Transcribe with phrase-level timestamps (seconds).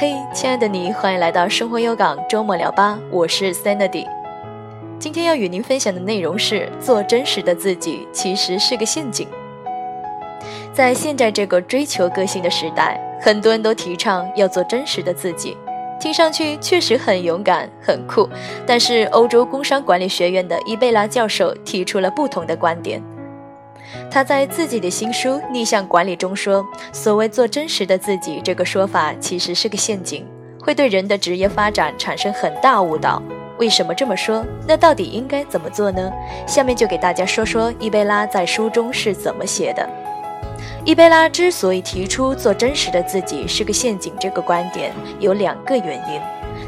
[0.00, 4.06] 嘿，亲爱的你，欢迎来到生活优港周末聊吧，我是 Sandy。
[4.98, 9.28] 今天要与您分享的内容是：做真实的自己其实是个陷阱。
[10.72, 15.54] 在现在这个追求个性的时代，很多人都提倡要做真实的自己，
[16.00, 18.26] 听上去确实很勇敢、很酷。
[18.66, 23.02] 但是，欧洲工商管理学院的伊贝拉教授提出了不同的观点。
[24.10, 30.26] 他在自己的新书《逆向管理》中说：“所谓做真实的自己，这个说法其实是个陷阱，
[30.60, 33.22] 会对人的职业发展产生很大误导。
[33.58, 34.44] 为什么这么说？
[34.66, 36.10] 那到底应该怎么做呢？
[36.44, 39.88] 下面就给大家说说伊贝拉在书中是怎么写的。
[40.84, 46.20] 伊贝拉之所以提出做真实的自己是个陷阱这个观点，有两个原因：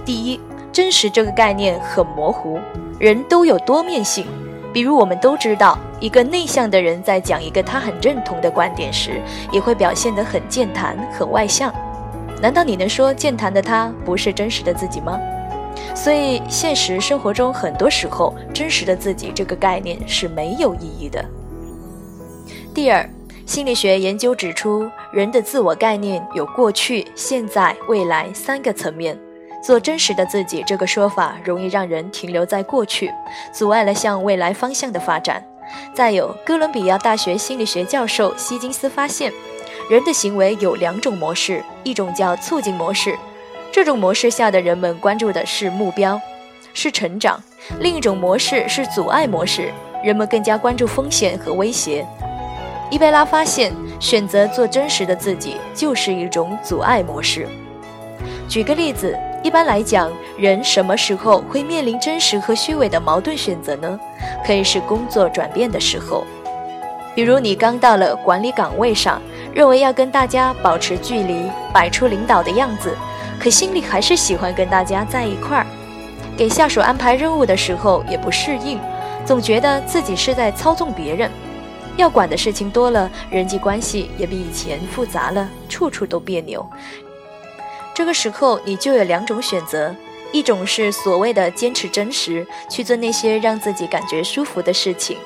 [0.05, 0.39] 第一，
[0.71, 2.61] 真实这个概念很模糊，
[3.01, 4.27] 人都有多面性。”
[4.73, 9.21] 比如，我们都知道，一个内向的人在讲一个他很认同的观点时，
[9.53, 11.73] 也会表现得很健谈、很外向。
[12.41, 15.21] 难道你能说健谈的他不是真实的自己吗？
[15.95, 21.23] 所以，现实生活中很多时候，真实的自己这个概念是没有意义的。
[22.75, 23.07] 第二，
[23.45, 29.19] 心理学研究指出，人的自我概念有过去、现在、未来三个层面。
[29.63, 33.09] 做真实的自己这个说法容易让人停留在过去，
[33.53, 35.43] 阻碍了向未来方向的发展。
[35.95, 39.33] 再有，哥伦比亚大学心理学教授希金斯发现，
[39.89, 43.17] 人的行为有两种模式，一种叫促进模式，
[43.71, 46.21] 这种模式下的人们关注的是目标，
[46.75, 47.39] 是成长；
[47.79, 52.05] 另一种模式是阻碍模式，人们更加关注风险和威胁。
[52.91, 57.47] 伊贝拉发现，选择做真实的自己就是一种阻碍模式。
[58.49, 59.17] 举个例子。
[59.43, 63.99] 一般来讲，人什么时候会面临真实和虚伪的矛盾选择呢？
[64.47, 66.25] 可以是工作转变的时候，
[67.13, 69.21] 比如你刚到了管理岗位上，
[69.53, 72.97] 认为要跟大家保持距离，摆出领导的样子，
[73.41, 75.67] 可心里还是喜欢跟大家在一块儿。
[76.37, 78.79] 给下属安排任务的时候也不适应，
[79.27, 81.29] 总觉得自己是在操纵别人。
[81.97, 86.65] 要管的事情多了，人际关系也比以前复杂了，处处都别扭。
[88.03, 89.95] 这个时候，你就有两种选择：
[90.33, 95.17] 一种是所谓的坚持真实，去做那些让自己感觉舒服的事情；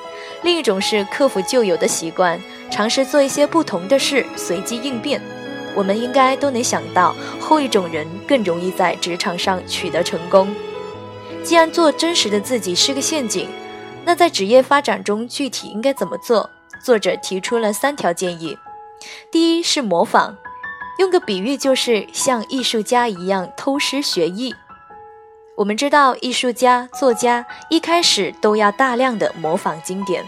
[0.43, 2.39] 另一种是克服旧有的习惯，
[2.71, 5.19] 尝试做一些不同的事，随机应变。
[5.75, 10.55] 我们应该都能想到，后一种人更容易在职场上取得成功。
[11.43, 13.49] 既然做真实的自己是个陷阱，
[14.05, 16.51] 那在职业发展中具体应该怎么做？
[16.85, 18.59] 作者提出了三条建议：
[19.33, 20.37] 第一是模仿。
[20.99, 24.55] 用个比喻，就是像艺术家一样偷师学艺。
[25.55, 30.25] 我们知道，艺术家、作家一开始都要大量的模仿经典，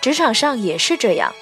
[0.00, 1.32] 职场上也是这样。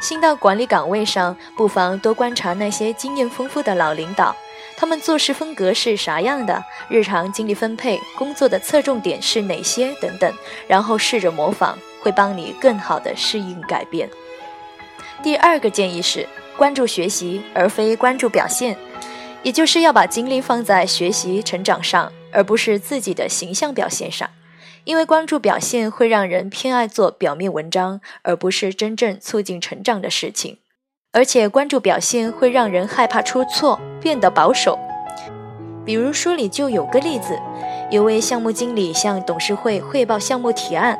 [0.00, 4.36] 新到管理岗位上，不妨多观察那些经验丰富的老领导，
[4.76, 10.32] 他们做事风格是啥样的，日常精力分配、工作的侧重点是哪些等等，
[10.68, 14.08] 然后试着模仿，会帮你更好的适应改变。
[15.22, 16.28] 第二个建议是。
[16.56, 18.76] 关注学习，而非关注表现，
[19.42, 24.28] 也就是要把精力放在学习成长上，而不是自己的形象表现上。
[24.84, 30.58] 因为关注表现会让人偏爱做表面文章，而不是真正促进成长的事情。
[31.12, 34.78] 而且关注表现会让人害怕出错，变得保守。
[35.84, 37.38] 比如书里就有个例子，
[37.90, 40.98] 有位项目经理向董事会汇报项目提案，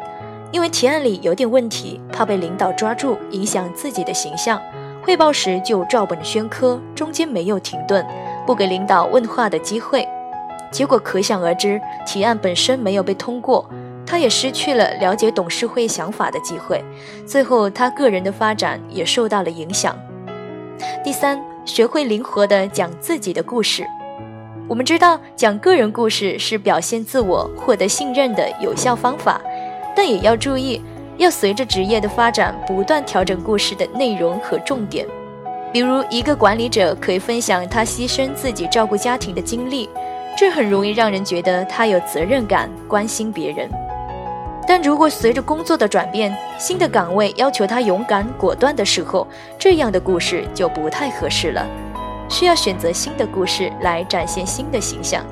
[0.51, 4.61] 因为提案里有点问题，怕被领导抓住，影响自己的形象。
[5.05, 8.03] 汇报时就照本宣科，中间没有停顿，
[8.47, 10.09] 不给领导问话的机会，
[10.73, 13.69] 结果可想而知，提案本身没有被通过，
[14.07, 16.83] 他也失去了了解董事会想法的机会，
[17.27, 19.95] 最后他个人的发展也受到了影响。
[21.05, 23.85] 第三，学会灵活地讲自己的故事。
[24.67, 29.39] 我们知道，讲个人故事是表现自我、获得信任的有效方法，
[29.95, 30.81] 但也要注意。
[31.17, 35.07] 要随着职业的发展不断调整故事的内容和重点，
[35.73, 39.89] 比如一个管理者可以分享他牺牲自己照顾家庭的经历，
[40.37, 43.71] 这很容易让人觉得他有责任感、关心别人。
[44.67, 49.27] 但如果随着工作的转变，新的岗位要求他勇敢果断的时候，
[49.59, 51.65] 这样的故事就不太合适了，
[52.29, 55.25] 需要选择新的故事来展现新的形象。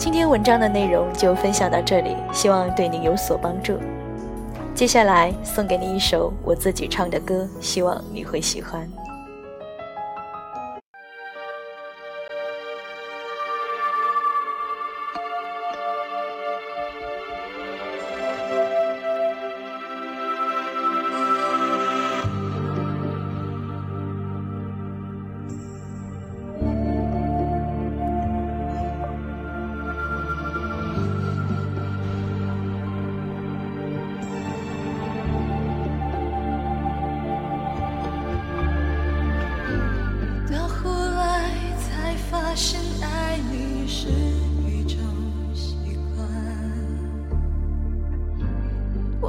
[0.00, 3.78] 今天文章的内容就分享到这里，希望对你有所帮助。
[4.74, 8.88] 接下来送给你一首我自己唱的歌，希望你会喜欢。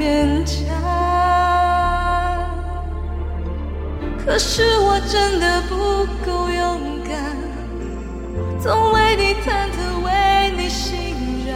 [0.00, 0.56] 勉强。
[4.24, 7.36] 可是我真的不够勇敢，
[8.58, 10.08] 总为你忐忑，为
[10.56, 11.14] 你心
[11.44, 11.54] 软。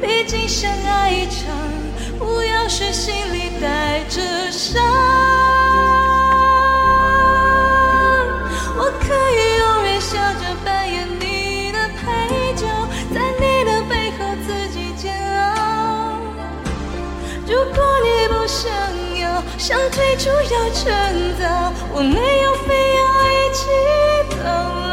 [0.00, 1.52] 毕竟相爱一场，
[2.20, 4.20] 不要是心里带着
[4.52, 5.31] 伤。
[17.62, 18.72] 如果你不想
[19.20, 23.00] 要，想退出要趁早，我没有非要
[23.30, 23.60] 一起
[24.36, 24.42] 到
[24.90, 24.92] 老。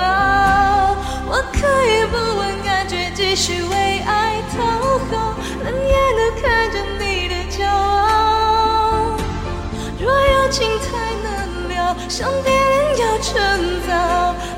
[1.28, 3.74] 我可以不问感觉，继续为
[4.06, 4.62] 爱讨
[5.10, 5.34] 好，
[5.64, 9.18] 冷眼的看着你的骄傲。
[10.00, 10.90] 若有情太
[11.24, 11.28] 难
[11.70, 13.92] 了，想别人要趁早，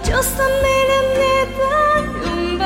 [0.03, 1.19] 就算没了你
[1.55, 1.59] 的
[2.25, 2.65] 拥抱，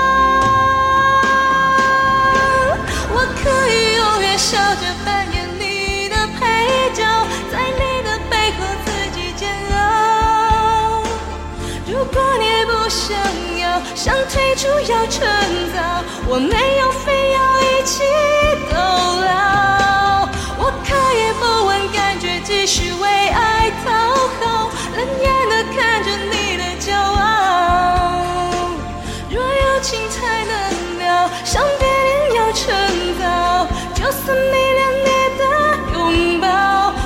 [4.51, 7.05] 笑着扮演你的配角，
[7.49, 11.01] 在你的背后自己煎熬。
[11.87, 13.15] 如果你不想
[13.61, 15.25] 要，想退出要趁
[15.73, 18.03] 早，我没有非要一起
[18.69, 18.75] 到
[19.21, 20.27] 老。
[20.59, 23.89] 我可以不问感觉，继续为爱讨
[24.41, 28.19] 好，冷眼的看着你的骄傲。
[29.29, 30.53] 若有情太难
[30.99, 31.63] 了，想
[34.11, 35.43] 早，就算没了你的
[35.93, 36.47] 拥抱，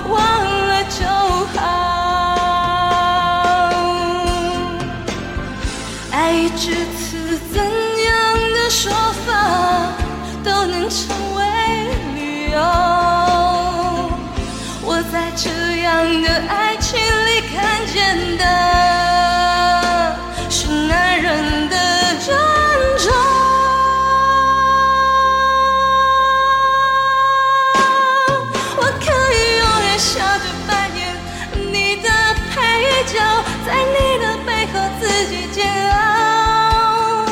[0.10, 0.18] 忘
[0.68, 1.06] 了就
[1.54, 1.60] 好。
[6.12, 8.12] 爱已至此，怎样
[8.54, 8.92] 的说
[9.26, 9.30] 法
[10.44, 11.42] 都能成为
[12.16, 12.20] 理
[12.52, 12.58] 由。
[14.82, 15.50] 我在这
[15.84, 18.46] 样的爱情里看见的
[33.66, 37.26] 在你的背后自己煎熬。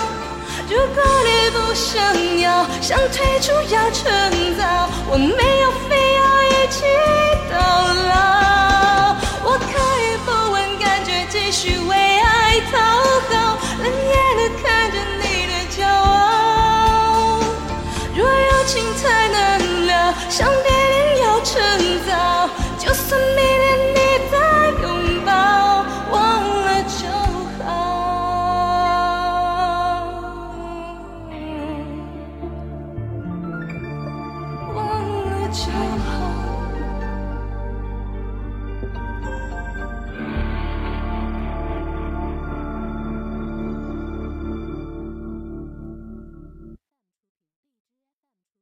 [0.70, 1.94] 如果你不想
[2.40, 6.86] 要，想退出要趁早，我没有非要一起
[7.52, 7.54] 到
[8.10, 8.12] 老。
[9.46, 12.78] 我可以不问感觉，继续为爱讨
[13.30, 17.44] 好，冷眼的看着你的骄傲。
[18.16, 18.72] 若有情
[19.02, 21.52] 太难了，想别恋要趁
[22.08, 22.50] 早，
[22.80, 23.20] 就算
[35.60, 36.23] ใช่